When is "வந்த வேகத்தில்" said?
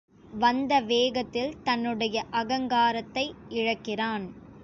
0.33-1.53